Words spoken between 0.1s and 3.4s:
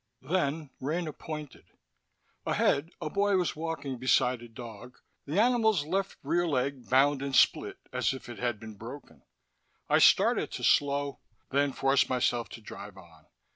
Then Rena pointed. Ahead, a boy